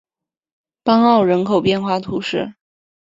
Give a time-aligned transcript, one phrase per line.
[0.83, 2.55] 邦奥人口变化图示